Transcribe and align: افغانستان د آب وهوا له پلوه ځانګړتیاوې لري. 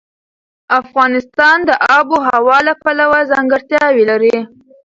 افغانستان 0.79 1.57
د 1.69 1.71
آب 1.97 2.07
وهوا 2.15 2.57
له 2.67 2.73
پلوه 2.83 3.19
ځانګړتیاوې 3.31 4.03
لري. 4.11 4.37